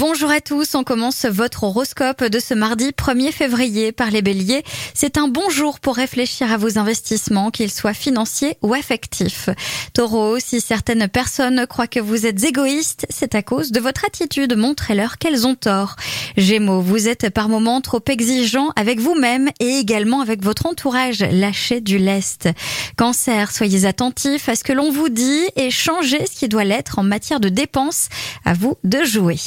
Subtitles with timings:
[0.00, 4.62] Bonjour à tous, on commence votre horoscope de ce mardi 1er février par les béliers.
[4.94, 9.48] C'est un bon jour pour réfléchir à vos investissements, qu'ils soient financiers ou affectifs.
[9.94, 14.56] Taureau, si certaines personnes croient que vous êtes égoïste, c'est à cause de votre attitude,
[14.56, 15.96] montrez-leur qu'elles ont tort.
[16.36, 21.80] Gémeaux, vous êtes par moments trop exigeant avec vous-même et également avec votre entourage, lâchez
[21.80, 22.48] du lest.
[22.96, 27.00] Cancer, soyez attentif à ce que l'on vous dit et changez ce qui doit l'être
[27.00, 28.10] en matière de dépenses.
[28.44, 29.38] À vous de jouer.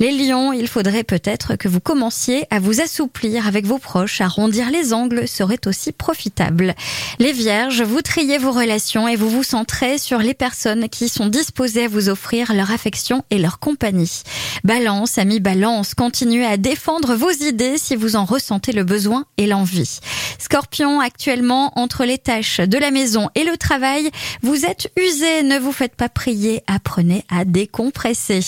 [0.00, 4.70] Les lions, il faudrait peut-être que vous commenciez à vous assouplir avec vos proches, arrondir
[4.70, 6.76] les angles serait aussi profitable.
[7.18, 11.26] Les vierges, vous triez vos relations et vous vous centrez sur les personnes qui sont
[11.26, 14.22] disposées à vous offrir leur affection et leur compagnie.
[14.62, 19.46] Balance, ami balance, continuez à défendre vos idées si vous en ressentez le besoin et
[19.46, 19.98] l'envie.
[20.38, 24.10] Scorpion, actuellement, entre les tâches de la maison et le travail,
[24.42, 28.40] vous êtes usé, ne vous faites pas prier, apprenez à décompresser.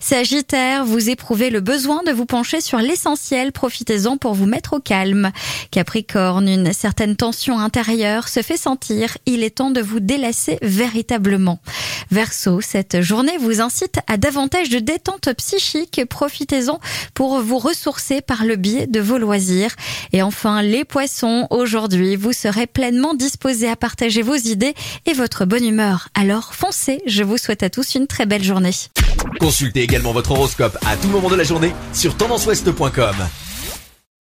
[0.00, 4.80] Sagittaire, vous éprouvez le besoin de vous pencher sur l'essentiel, profitez-en pour vous mettre au
[4.80, 5.30] calme.
[5.70, 11.58] Capricorne, une certaine tension intérieure se fait sentir, il est temps de vous délasser véritablement.
[12.10, 16.80] Verseau, cette journée vous incite à davantage de détente psychique, profitez-en
[17.14, 19.74] pour vous ressourcer par le biais de vos loisirs.
[20.12, 24.74] Et enfin, les poissons, aujourd'hui, vous serez pleinement disposés à partager vos idées
[25.06, 26.08] et votre bonne humeur.
[26.14, 28.72] Alors foncez, je vous souhaite à tous une très belle journée.
[29.40, 33.14] Consultez également votre horoscope à tout moment de la journée sur tendanceouest.com.